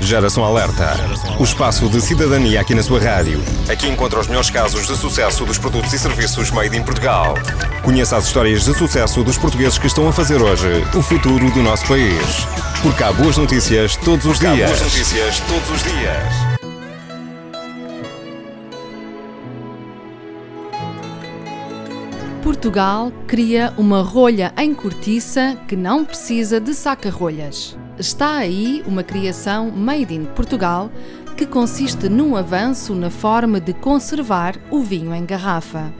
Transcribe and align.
Geração 0.00 0.44
Alerta. 0.44 0.96
O 1.38 1.44
espaço 1.44 1.88
de 1.88 2.00
cidadania 2.00 2.60
aqui 2.60 2.74
na 2.74 2.82
sua 2.82 2.98
rádio. 2.98 3.42
Aqui 3.68 3.86
encontra 3.86 4.18
os 4.18 4.26
melhores 4.26 4.50
casos 4.50 4.86
de 4.86 4.96
sucesso 4.96 5.44
dos 5.44 5.58
produtos 5.58 5.92
e 5.92 5.98
serviços 5.98 6.50
made 6.50 6.76
in 6.76 6.82
Portugal. 6.82 7.34
Conheça 7.82 8.16
as 8.16 8.26
histórias 8.26 8.64
de 8.64 8.74
sucesso 8.74 9.22
dos 9.22 9.36
portugueses 9.36 9.78
que 9.78 9.86
estão 9.86 10.08
a 10.08 10.12
fazer 10.12 10.40
hoje 10.40 10.84
o 10.94 11.02
futuro 11.02 11.50
do 11.50 11.62
nosso 11.62 11.86
país. 11.86 12.46
Porque 12.82 13.02
há 13.02 13.12
boas 13.12 13.36
notícias 13.36 13.94
todos 13.96 14.24
os 14.24 14.38
dias. 14.38 14.62
Há 14.62 14.66
boas 14.66 14.80
notícias 14.80 15.40
todos 15.40 15.70
os 15.70 15.82
dias. 15.82 16.50
Portugal 22.42 23.12
cria 23.26 23.72
uma 23.76 24.02
rolha 24.02 24.52
em 24.58 24.74
cortiça 24.74 25.56
que 25.68 25.76
não 25.76 26.04
precisa 26.04 26.58
de 26.58 26.74
saca-rolhas. 26.74 27.76
Está 28.00 28.38
aí 28.38 28.82
uma 28.86 29.02
criação 29.02 29.70
made 29.70 30.14
in 30.14 30.24
Portugal 30.24 30.90
que 31.36 31.44
consiste 31.44 32.08
num 32.08 32.34
avanço 32.34 32.94
na 32.94 33.10
forma 33.10 33.60
de 33.60 33.74
conservar 33.74 34.56
o 34.70 34.80
vinho 34.80 35.14
em 35.14 35.26
garrafa. 35.26 35.92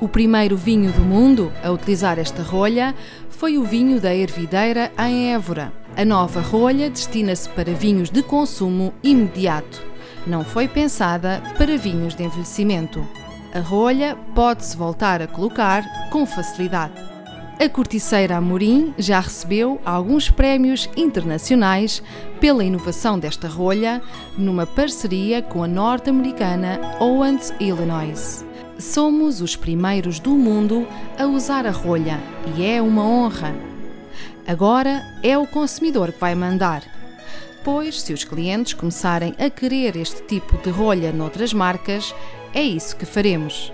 O 0.00 0.08
primeiro 0.08 0.56
vinho 0.56 0.90
do 0.90 1.02
mundo 1.02 1.52
a 1.62 1.70
utilizar 1.70 2.18
esta 2.18 2.42
rolha 2.42 2.92
foi 3.30 3.56
o 3.56 3.62
vinho 3.62 4.00
da 4.00 4.12
Ervideira 4.12 4.90
em 4.98 5.32
Évora. 5.32 5.72
A 5.96 6.04
nova 6.04 6.40
rolha 6.40 6.90
destina-se 6.90 7.48
para 7.50 7.72
vinhos 7.72 8.10
de 8.10 8.20
consumo 8.20 8.92
imediato. 9.00 9.80
Não 10.26 10.44
foi 10.44 10.66
pensada 10.66 11.40
para 11.56 11.78
vinhos 11.78 12.16
de 12.16 12.24
envelhecimento. 12.24 13.06
A 13.54 13.60
rolha 13.60 14.18
pode-se 14.34 14.76
voltar 14.76 15.22
a 15.22 15.28
colocar 15.28 15.84
com 16.10 16.26
facilidade. 16.26 17.13
A 17.58 17.68
corticeira 17.68 18.36
Amorim 18.36 18.92
já 18.98 19.20
recebeu 19.20 19.80
alguns 19.84 20.28
prémios 20.28 20.90
internacionais 20.96 22.02
pela 22.40 22.64
inovação 22.64 23.16
desta 23.16 23.46
rolha 23.46 24.02
numa 24.36 24.66
parceria 24.66 25.40
com 25.40 25.62
a 25.62 25.68
norte-americana 25.68 26.80
Owens 26.98 27.54
Illinois. 27.60 28.44
Somos 28.76 29.40
os 29.40 29.54
primeiros 29.54 30.18
do 30.18 30.30
mundo 30.30 30.86
a 31.16 31.26
usar 31.26 31.64
a 31.64 31.70
rolha 31.70 32.20
e 32.56 32.66
é 32.66 32.82
uma 32.82 33.04
honra. 33.04 33.54
Agora 34.46 35.00
é 35.22 35.38
o 35.38 35.46
consumidor 35.46 36.10
que 36.12 36.20
vai 36.20 36.34
mandar. 36.34 36.82
Pois, 37.62 38.02
se 38.02 38.12
os 38.12 38.24
clientes 38.24 38.74
começarem 38.74 39.32
a 39.38 39.48
querer 39.48 39.96
este 39.96 40.22
tipo 40.24 40.58
de 40.58 40.70
rolha 40.70 41.12
noutras 41.12 41.54
marcas, 41.54 42.12
é 42.52 42.62
isso 42.62 42.96
que 42.96 43.06
faremos 43.06 43.72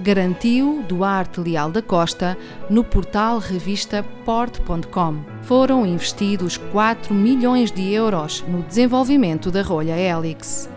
garantiu 0.00 0.84
Duarte 0.88 1.40
Leal 1.40 1.70
da 1.70 1.82
Costa 1.82 2.36
no 2.68 2.84
portal 2.84 3.38
revista 3.38 4.04
port.com. 4.24 5.16
Foram 5.42 5.86
investidos 5.86 6.56
4 6.56 7.14
milhões 7.14 7.70
de 7.70 7.92
euros 7.92 8.44
no 8.48 8.62
desenvolvimento 8.62 9.50
da 9.50 9.62
rolha 9.62 9.96
Helix. 9.96 10.68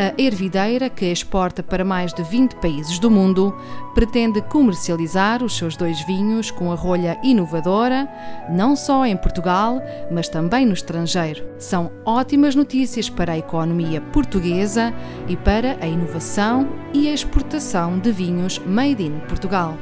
A 0.00 0.14
Ervideira, 0.16 0.88
que 0.88 1.06
exporta 1.06 1.60
para 1.60 1.84
mais 1.84 2.14
de 2.14 2.22
20 2.22 2.54
países 2.60 3.00
do 3.00 3.10
mundo, 3.10 3.52
pretende 3.96 4.40
comercializar 4.42 5.42
os 5.42 5.58
seus 5.58 5.76
dois 5.76 6.00
vinhos 6.06 6.52
com 6.52 6.70
a 6.70 6.76
rolha 6.76 7.18
inovadora, 7.20 8.08
não 8.48 8.76
só 8.76 9.04
em 9.04 9.16
Portugal, 9.16 9.82
mas 10.08 10.28
também 10.28 10.64
no 10.64 10.72
estrangeiro. 10.72 11.44
São 11.58 11.90
ótimas 12.04 12.54
notícias 12.54 13.10
para 13.10 13.32
a 13.32 13.38
economia 13.38 14.00
portuguesa 14.00 14.94
e 15.26 15.36
para 15.36 15.76
a 15.80 15.86
inovação 15.88 16.68
e 16.94 17.08
a 17.08 17.12
exportação 17.12 17.98
de 17.98 18.12
vinhos 18.12 18.60
made 18.64 19.02
in 19.02 19.18
Portugal. 19.28 19.76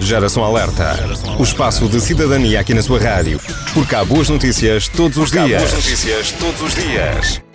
Geração 0.00 0.42
Alerta. 0.42 0.96
O 1.38 1.42
espaço 1.42 1.86
de 1.90 2.00
cidadania 2.00 2.60
aqui 2.60 2.72
na 2.72 2.80
sua 2.80 2.98
rádio. 2.98 3.38
Porque 3.74 3.94
há 3.94 4.02
boas 4.02 4.30
notícias 4.30 4.88
todos 4.88 5.18
os 5.18 5.30
dias. 5.30 5.44
Há 5.44 5.58
boas 5.58 5.74
notícias 5.74 6.32
todos 6.32 6.62
os 6.62 6.74
dias. 6.74 7.47